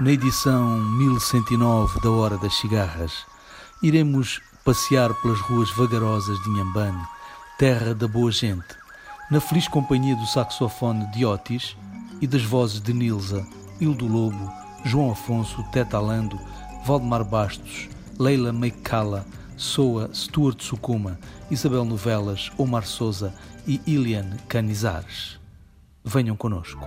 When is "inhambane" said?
6.50-7.02